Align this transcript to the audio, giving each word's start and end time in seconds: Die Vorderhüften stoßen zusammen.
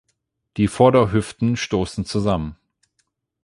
Die 0.57 0.67
Vorderhüften 0.67 1.55
stoßen 1.55 2.05
zusammen. 2.05 2.55